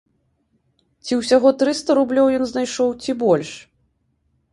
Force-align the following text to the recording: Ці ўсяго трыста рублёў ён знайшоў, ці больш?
Ці 1.05 1.17
ўсяго 1.19 1.51
трыста 1.59 1.95
рублёў 1.99 2.31
ён 2.39 2.45
знайшоў, 2.53 2.89
ці 3.05 3.11
больш? 3.25 3.51